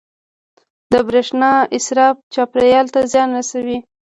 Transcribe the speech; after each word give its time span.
•د 0.91 0.93
برېښنا 1.07 1.51
اسراف 1.77 2.15
چاپېریال 2.33 2.87
ته 2.93 2.99
زیان 3.11 3.29
رسوي. 3.37 3.77